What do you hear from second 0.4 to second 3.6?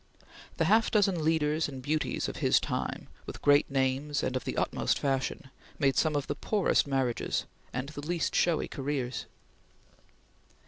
The half dozen leaders and beauties of his time, with